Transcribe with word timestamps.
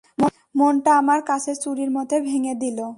মনটা 0.55 0.91
আমার 0.97 1.19
কাচের 1.27 1.57
চুড়ির 1.63 1.89
মত 1.91 2.11
ভেঙ্গে 2.27 2.53
দিল। 2.55 2.81